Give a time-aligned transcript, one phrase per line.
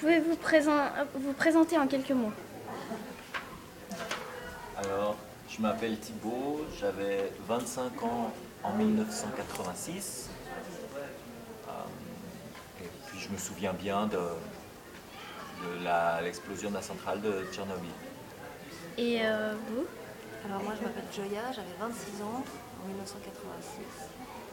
[0.00, 2.32] Pouvez-vous présent- vous présenter en quelques mots?
[4.76, 5.16] Alors,
[5.48, 10.30] je m'appelle Thibaut, j'avais 25 ans en 1986.
[11.68, 11.70] Euh,
[12.82, 14.18] et puis je me souviens bien de,
[16.22, 17.90] l'explosion de la centrale de Tchernobyl.
[18.98, 19.86] Et euh, vous?
[20.44, 22.42] Alors moi je m'appelle Joya, j'avais 26 ans
[22.82, 23.84] en 1986.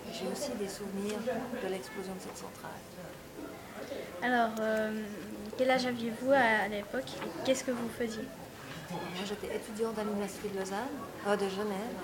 [0.07, 1.17] Et J'ai aussi des souvenirs
[1.63, 2.77] de l'explosion de cette centrale.
[4.21, 5.01] Alors, euh,
[5.57, 8.23] quel âge aviez-vous à, à l'époque et qu'est-ce que vous faisiez
[8.91, 10.77] Moi j'étais étudiante à l'université de Lausanne,
[11.27, 11.97] euh, de Genève,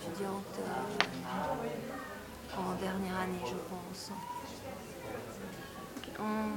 [0.00, 4.10] étudiante euh, en dernière année je pense.
[6.18, 6.48] En-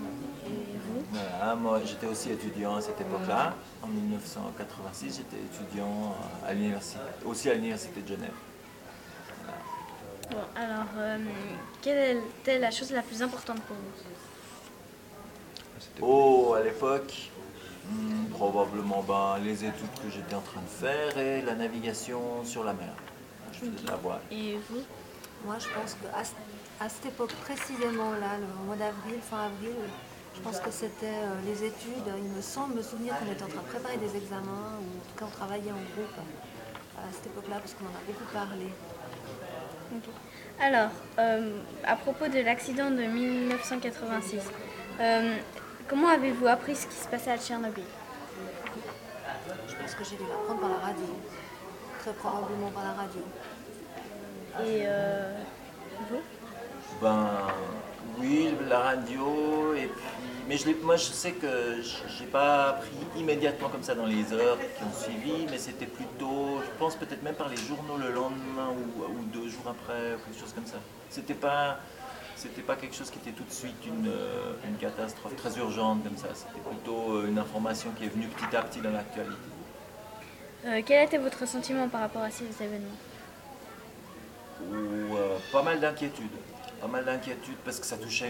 [0.45, 3.53] Et vous Voilà, moi j'étais aussi étudiant à cette époque-là.
[3.83, 8.31] En 1986, j'étais étudiant à l'université, aussi à l'université de Genève.
[10.31, 11.17] Bon, alors, euh,
[11.81, 13.91] quelle était la chose la plus importante pour vous
[16.01, 17.29] Oh, à l'époque,
[17.89, 22.63] hmm, probablement ben, les études que j'étais en train de faire et la navigation sur
[22.63, 22.93] la mer.
[23.51, 24.21] Je faisais de la voile.
[24.31, 24.83] Et vous?
[25.45, 26.19] Moi je pense qu'à
[26.81, 29.75] à cette époque précisément là, le mois d'avril, fin avril,
[30.35, 32.07] je pense que c'était euh, les études.
[32.17, 35.09] Il me semble me souvenir qu'on était en train de préparer des examens ou en
[35.09, 36.17] tout cas on travaillait en groupe
[36.97, 38.67] à cette époque-là parce qu'on en a beaucoup parlé.
[40.61, 44.41] Alors, euh, à propos de l'accident de 1986,
[44.99, 45.37] euh,
[45.89, 47.83] comment avez-vous appris ce qui se passait à Tchernobyl?
[49.67, 51.05] Je pense que j'ai dû l'apprendre par la radio.
[51.99, 53.21] Très probablement par la radio.
[54.65, 55.33] Et euh,
[56.09, 56.21] vous?
[57.01, 57.47] Ben
[58.19, 60.03] oui, la radio, et puis.
[60.47, 64.57] Mais je moi je sais que j'ai pas appris immédiatement comme ça dans les heures
[64.57, 68.69] qui ont suivi, mais c'était plutôt, je pense peut-être même par les journaux le lendemain
[68.69, 70.77] ou, ou deux jours après, ou quelque chose comme ça.
[71.09, 71.77] C'était pas.
[72.39, 76.05] C'était pas quelque chose qui était tout de suite une, euh, une catastrophe très urgente
[76.05, 76.29] comme ça.
[76.33, 79.35] C'était plutôt euh, une information qui est venue petit à petit dans l'actualité.
[80.65, 82.87] Euh, Quel était votre sentiment par rapport à ces événements?
[84.71, 86.31] Ou euh, pas mal d'inquiétudes.
[86.81, 88.29] Pas mal d'inquiétudes parce que ça touchait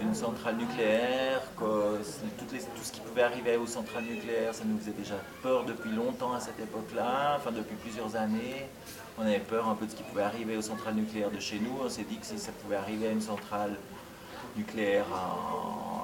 [0.00, 1.98] une, centrale nucléaire, que
[2.38, 6.32] tout ce qui pouvait arriver aux centrales nucléaires, ça nous faisait déjà peur depuis longtemps
[6.32, 8.68] à cette époque-là, enfin depuis plusieurs années.
[9.18, 11.58] On avait peur un peu de ce qui pouvait arriver aux centrales nucléaires de chez
[11.58, 11.76] nous.
[11.84, 13.74] On s'est dit que si ça pouvait arriver à une centrale
[14.56, 15.06] nucléaire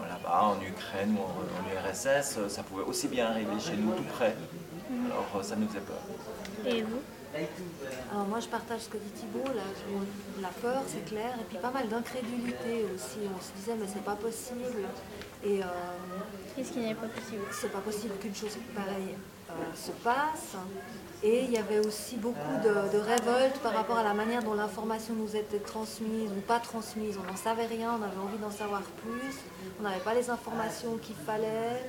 [0.08, 4.02] là-bas, en Ukraine ou en, en URSS, ça pouvait aussi bien arriver chez nous, tout
[4.14, 4.34] près.
[5.06, 6.02] Alors ça nous faisait peur.
[6.66, 7.00] Et vous?
[8.12, 9.62] Alors moi je partage ce que dit Thibault, là,
[10.40, 13.18] la peur c'est clair, et puis pas mal d'incrédulité aussi.
[13.36, 14.64] On se disait mais c'est pas possible.
[15.44, 15.66] Et euh,
[16.54, 17.42] Qu'est-ce qui n'est pas possible?
[17.50, 19.16] c'est pas possible qu'une chose pareille
[19.50, 20.56] euh, se passe.
[21.22, 24.52] Et il y avait aussi beaucoup de, de révolte par rapport à la manière dont
[24.54, 27.16] l'information nous était transmise ou pas transmise.
[27.18, 29.34] On n'en savait rien, on avait envie d'en savoir plus,
[29.80, 31.82] on n'avait pas les informations qu'il fallait.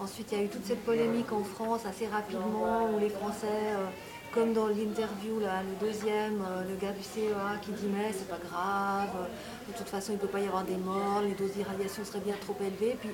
[0.00, 3.46] Ensuite, il y a eu toute cette polémique en France assez rapidement où les Français,
[3.46, 3.86] euh,
[4.32, 8.28] comme dans l'interview, là, le deuxième, euh, le gars du CEA qui dit mais c'est
[8.28, 9.10] pas grave,
[9.68, 12.20] de toute façon il ne peut pas y avoir des morts, les doses d'irradiation seraient
[12.20, 12.96] bien trop élevées.
[12.98, 13.10] Puis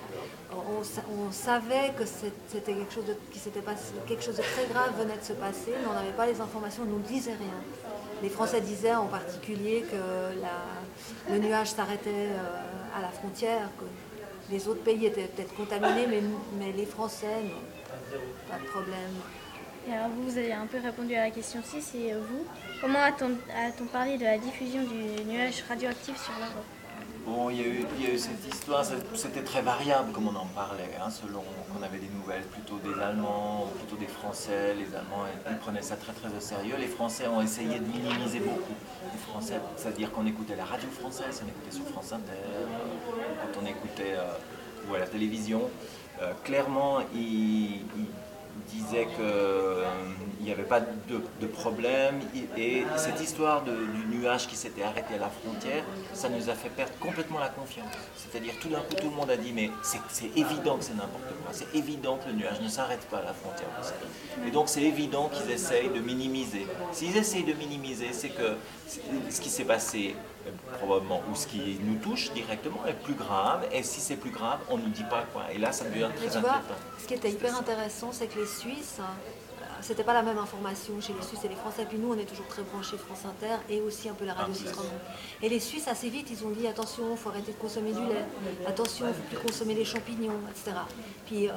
[0.52, 4.42] on, sa- on savait que c'était quelque chose de, qui s'était passé, quelque chose de
[4.42, 7.00] très grave venait de se passer, mais on n'avait pas les informations, on ne nous
[7.00, 7.58] disait rien.
[8.22, 13.84] Les Français disaient en particulier que le nuage s'arrêtait euh, à la frontière, que
[14.52, 16.22] les autres pays étaient peut-être contaminés, mais,
[16.58, 18.18] mais les Français, non,
[18.48, 19.14] pas de problème.
[19.90, 22.44] Alors vous, vous avez un peu répondu à la question 6 et euh, vous
[22.80, 26.66] Comment a-t-on parlé de la diffusion du nuage radioactif sur l'Europe?
[27.26, 28.84] Bon, il y, a eu, il y a eu cette histoire,
[29.14, 32.98] c'était très variable comme on en parlait, hein, selon qu'on avait des nouvelles plutôt des
[33.02, 34.74] Allemands ou plutôt des Français.
[34.74, 36.76] Les Allemands, ils prenaient ça très très au sérieux.
[36.78, 38.74] Les Français ont essayé de minimiser beaucoup.
[39.12, 42.64] Les Français, c'est-à-dire qu'on écoutait la radio française, on écoutait sur France Inter, euh,
[43.42, 45.68] quand on écoutait euh, ou à la télévision.
[46.22, 47.82] euh, clairement, ils
[48.68, 52.20] disaient qu'il n'y avait pas de, problème.
[52.56, 56.68] Et cette histoire du nuage qui s'était arrêté à la frontière, ça nous a fait
[56.68, 57.86] perdre complètement la confiance.
[58.16, 61.32] C'est-à-dire tout d'un coup, tout le monde a dit, mais c'est évident que c'est n'importe
[61.42, 61.52] quoi.
[61.52, 63.68] C'est évident que le nuage ne s'arrête pas à la frontière.
[64.48, 66.66] Et donc c'est évident qu'ils essayent de minimiser.
[66.92, 68.56] S'ils essayent de minimiser, c'est que
[69.28, 70.16] ce qui s'est passé
[70.46, 73.68] euh, probablement, ou ce qui nous touche directement, est plus grave.
[73.72, 75.42] Et si c'est plus grave, on ne nous dit pas quoi.
[75.52, 76.78] Et là, ça devient très inquiétant.
[76.98, 79.00] ce qui était hyper intéressant, c'est que les Suisses,
[79.80, 81.86] c'était pas la même information chez les Suisses et les Français.
[81.88, 84.52] Puis nous, on est toujours très branchés France Inter et aussi un peu la radio
[84.54, 84.92] Ah, Suisse romande.
[85.42, 88.00] Et les Suisses, assez vite, ils ont dit attention, il faut arrêter de consommer du
[88.00, 88.24] lait,
[88.66, 90.76] attention, il ne faut plus consommer les champignons, etc.
[91.26, 91.52] Puis euh,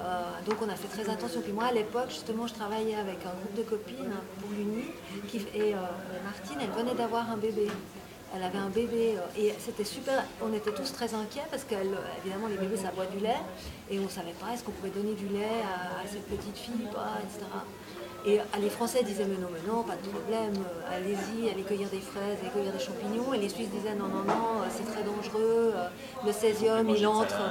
[0.46, 1.42] donc on a fait très attention.
[1.42, 4.86] Puis moi, à l'époque, justement, je travaillais avec un groupe de copines pour l'Uni,
[5.28, 5.78] qui- et euh,
[6.24, 7.68] Martine, elle venait d'avoir un bébé.
[8.34, 10.24] elle avait un bébé euh, et c'était super.
[10.42, 13.42] On était tous très inquiets parce qu'évidemment les bébés ça boit du lait
[13.90, 17.18] et on savait pas est-ce qu'on pouvait donner du lait à, cette petite fille, pas,
[17.24, 17.46] etc.
[18.24, 21.90] Et les Français disaient mais non, mais non, pas de problème, euh, allez-y, allez cueillir
[21.90, 23.34] des fraises, allez cueillir des champignons.
[23.34, 25.88] Et les Suisses disaient non, non, non, euh, c'est très dangereux, euh,
[26.24, 27.42] le césium il entre,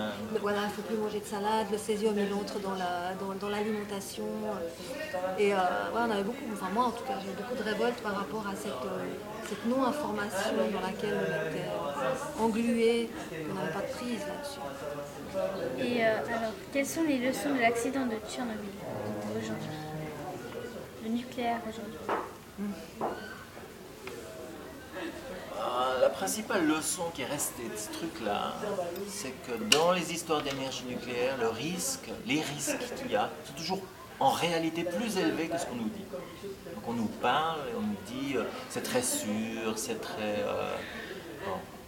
[0.40, 4.22] voilà, il ne faut plus manger de salade, le césium il entre dans l'alimentation.
[4.44, 5.49] La, et
[5.90, 8.14] voilà, on avait beaucoup, enfin moi en tout cas, j'ai eu beaucoup de révolte par
[8.14, 8.87] rapport à cette,
[9.49, 11.69] cette non-information dans laquelle on était
[12.40, 13.11] englué,
[13.50, 14.61] on n'avait pas de prise là-dessus.
[15.84, 18.70] Et alors, quelles sont les leçons de l'accident de Tchernobyl
[19.37, 19.80] aujourd'hui?
[21.11, 21.99] Nucléaire aujourd'hui
[25.59, 28.55] ah, La principale leçon qui est restée de ce truc-là,
[29.09, 33.55] c'est que dans les histoires d'énergie nucléaire, le risque, les risques qu'il y a sont
[33.55, 33.81] toujours
[34.19, 36.05] en réalité plus élevés que ce qu'on nous dit.
[36.75, 40.41] Donc on nous parle et on nous dit euh, c'est très sûr, c'est très...
[40.41, 40.77] Euh,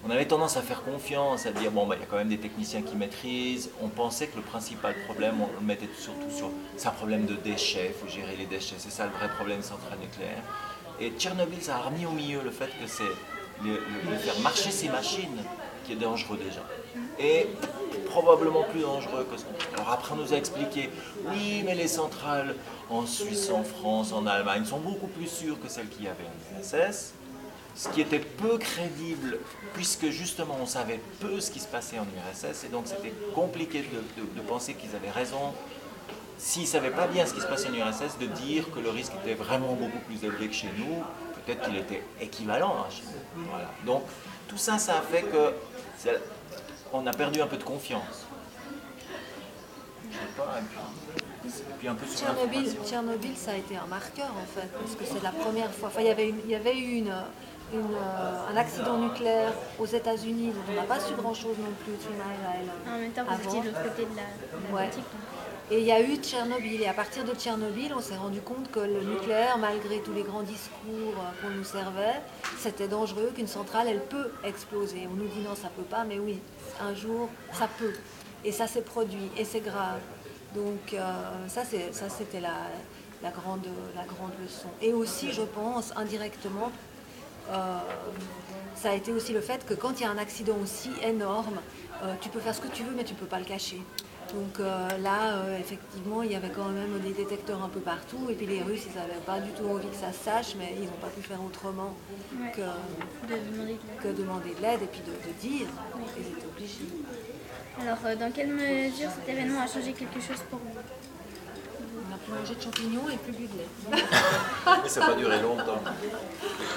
[0.05, 2.29] on avait tendance à faire confiance, à dire bon, bah, il y a quand même
[2.29, 3.71] des techniciens qui maîtrisent.
[3.81, 6.51] On pensait que le principal problème, on le mettait surtout sur.
[6.77, 9.59] C'est un problème de déchets, il faut gérer les déchets, c'est ça le vrai problème
[9.59, 10.43] des centrales nucléaires.
[11.01, 13.03] Et Tchernobyl, ça a remis au milieu le fait que c'est
[13.65, 13.77] le,
[14.17, 15.43] faire marcher ces machines
[15.85, 16.63] qui est dangereux déjà.
[17.19, 17.49] Et
[18.07, 20.91] probablement plus dangereux que ce qu'on Alors après, on nous a expliqué
[21.27, 22.57] oui, mais les centrales
[22.91, 26.59] en Suisse, en France, en Allemagne sont beaucoup plus sûres que celles qui avaient en
[26.59, 27.15] URSS
[27.75, 29.39] ce qui était peu crédible,
[29.75, 33.83] puisque justement on savait peu ce qui se passait en URSS, et donc c'était compliqué
[33.83, 35.55] de, penser qu'ils avaient raison,
[36.39, 38.91] s'ils ne savaient pas bien ce qui se passait en URSS, de dire que le
[38.91, 41.03] risque était vraiment beaucoup plus élevé que chez nous,
[41.45, 43.45] peut-être qu'il était équivalent à chez nous.
[43.49, 43.71] Voilà.
[43.87, 44.03] Donc
[44.49, 45.55] tout ça, ça a fait que
[46.93, 48.27] on a perdu un peu de confiance.
[50.11, 50.59] Je sais pas,
[51.45, 51.49] et
[51.79, 55.23] puis, un peu Tchernobyl, Tchernobyl, ça a été un marqueur en fait, parce que c'est
[55.23, 55.89] la première fois.
[55.89, 57.13] Enfin, il y avait, il y avait eu une,
[57.79, 61.95] euh, un accident nucléaire aux États-Unis, dont on n'a pas su grand-chose non plus,
[62.87, 64.85] En même temps, vous étiez de l'autre côté de la,
[65.71, 66.83] Et il y a eu Tchernobyl.
[66.83, 70.23] Et à partir de Tchernobyl, on s'est rendu compte que le nucléaire, malgré tous les
[70.23, 72.21] grands discours euh, qu'on nous servait,
[72.59, 75.09] c'était dangereux, qu'une centrale, elle peut exploser.
[75.11, 76.41] On nous dit non, ça peut pas, mais oui,
[76.81, 77.95] un jour, ça peut.
[78.45, 80.01] Et ça s'est produit, et c'est grave.
[80.55, 81.01] Donc euh,
[81.49, 82.51] ça, c'était la,
[83.23, 83.67] la, grande,
[83.97, 84.69] la grande leçon.
[84.83, 86.71] Et aussi, je pense, indirectement,
[88.83, 91.61] ça a été aussi le fait que quand il y a un accident aussi énorme,
[92.03, 93.81] euh, tu peux faire ce que tu veux, mais tu ne peux pas le cacher.
[94.35, 98.29] Donc euh, là, effectivement, il y avait quand même des détecteurs un peu partout.
[98.31, 100.75] Et puis les Russes, ils n'avaient pas du tout envie que ça se sache, mais
[100.77, 101.95] ils n'ont pas pu faire autrement
[102.55, 105.69] que, de demander de l'aide et puis de, dire.
[106.17, 106.89] Ils étaient obligés.
[107.81, 111.02] Alors, dans quelle mesure cet événement a changé quelque chose pour vous?
[112.29, 114.03] Manger de champignons et plus bu de lait.
[114.83, 115.83] Mais ça n'a pas duré longtemps.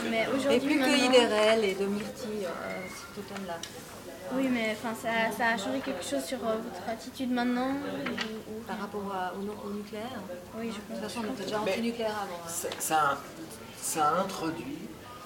[0.10, 3.58] Mais et plus cueilli d'érelles et de myrtilles euh, cet automne-là.
[4.34, 7.70] Oui, mais enfin, ça, ça, a changé quelque chose sur euh, votre attitude maintenant
[8.68, 9.04] Par rapport
[9.36, 10.20] au, nucléaire
[10.58, 11.02] Oui, je pense.
[11.02, 12.42] De toute façon, on était déjà anti-nucléaire avant.
[12.44, 12.70] Hein.
[12.80, 13.18] Ça,
[13.82, 14.78] ça, a introduit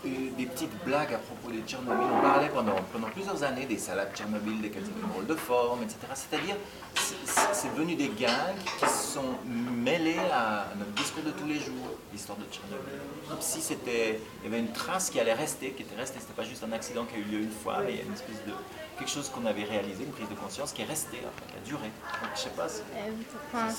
[0.03, 2.07] des petites blagues à propos des Tchernobyl.
[2.17, 5.97] On parlait pendant, pendant plusieurs années des salades Tchernobyl, des drôles de forme, etc.
[6.13, 6.55] C'est-à-dire,
[6.95, 12.37] c'est devenu des gangs qui sont mêlés à notre discours de tous les jours, l'histoire
[12.37, 12.99] de Tchernobyl.
[13.27, 16.19] Comme si c'était, il y avait une trace qui allait rester, qui était restée.
[16.19, 18.05] C'était pas juste un accident qui a eu lieu une fois, mais il y a
[18.05, 18.53] une espèce de
[18.97, 21.87] quelque chose qu'on avait réalisé, une prise de conscience qui est restée, qui a duré.
[22.21, 22.67] Donc, je sais pas.
[22.67, 23.69] Euh,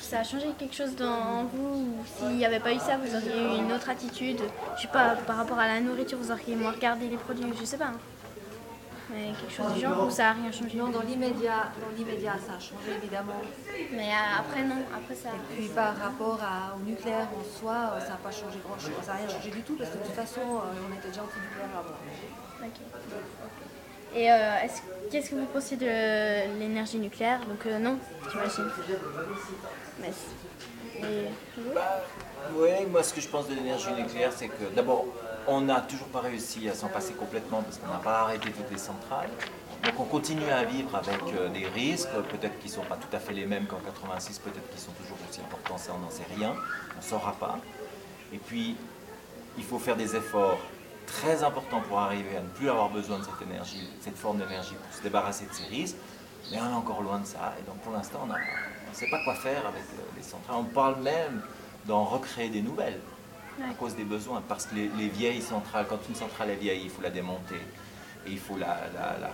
[0.00, 1.96] ça, a changé quelque chose dans vous.
[2.18, 4.40] S'il n'y avait pas eu ça, vous auriez eu une autre attitude.
[4.76, 7.46] Je sais pas, par rapport à la nourriture, vous auriez moins regardé les produits.
[7.58, 7.92] Je sais pas.
[9.12, 12.34] Mais quelque chose du genre ou ça n'a rien changé Non, dans l'immédiat, dans l'immédiat,
[12.38, 13.40] ça a changé évidemment.
[13.92, 15.30] Mais euh, après non, après ça.
[15.30, 18.78] Et puis par rapport à, au nucléaire en soi, euh, ça n'a pas changé grand
[18.78, 18.92] chose.
[19.02, 21.74] Ça n'a rien changé du tout parce que de toute façon, on était déjà anti-nucléaire
[21.74, 21.98] avant.
[22.62, 22.78] Ok.
[24.14, 24.56] Et euh,
[25.10, 27.40] qu'est-ce que vous pensez de l'énergie nucléaire?
[27.46, 27.98] Donc euh, non,
[28.30, 28.64] j'imagine.
[30.00, 30.10] Mais,
[31.74, 32.02] bah,
[32.54, 35.06] oui, moi ce que je pense de l'énergie nucléaire, c'est que d'abord,
[35.46, 38.70] on n'a toujours pas réussi à s'en passer complètement parce qu'on n'a pas arrêté toutes
[38.70, 39.30] les centrales.
[39.84, 43.14] Donc on continue à vivre avec euh, des risques, peut-être qu'ils ne sont pas tout
[43.16, 46.10] à fait les mêmes qu'en 86, peut-être qu'ils sont toujours aussi importants, ça on n'en
[46.10, 46.54] sait rien,
[46.94, 47.58] on ne saura pas.
[48.32, 48.76] Et puis,
[49.56, 50.58] il faut faire des efforts
[51.06, 54.74] très important pour arriver à ne plus avoir besoin de cette énergie, cette forme d'énergie
[54.74, 55.96] pour se débarrasser de ces risques,
[56.50, 57.54] mais on est encore loin de ça.
[57.58, 59.82] Et donc pour l'instant, on ne sait pas quoi faire avec
[60.14, 60.56] les centrales.
[60.58, 61.42] On parle même
[61.86, 63.00] d'en recréer des nouvelles
[63.68, 66.90] à cause des besoins, parce que les, vieilles centrales, quand une centrale est vieille, il
[66.90, 67.60] faut la démonter
[68.26, 68.76] et il faut la,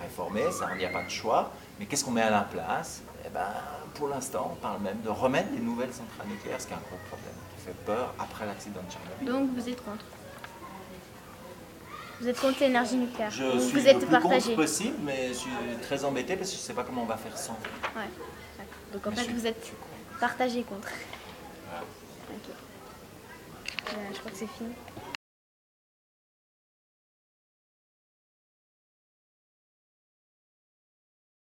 [0.00, 1.52] réformer, ça, il n'y a pas de choix.
[1.78, 3.02] Mais qu'est-ce qu'on met à la place?
[3.24, 3.46] Eh ben,
[3.94, 6.80] Pour l'instant, on parle même de remettre des nouvelles centrales nucléaires, ce qui est un
[6.80, 9.28] gros problème, qui fait peur après l'accident de Tchernobyl.
[9.28, 10.04] Donc vous êtes contre?
[12.20, 13.30] Vous êtes contre l'énergie nucléaire?
[13.30, 14.44] Je suis vous le êtes plus partagé?
[14.46, 15.50] contre possible, mais je suis
[15.82, 17.52] très embêté parce que je ne sais pas comment on va faire sans.
[17.94, 18.08] Ouais.
[18.92, 19.72] Donc en Mais fait, je vous êtes
[20.18, 20.88] partagé contre.
[21.68, 21.84] Voilà.
[22.30, 22.54] Ok.
[23.88, 24.72] Je crois que c'est fini.